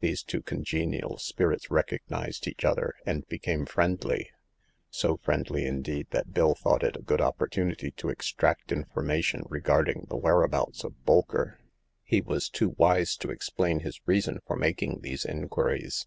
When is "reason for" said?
14.04-14.54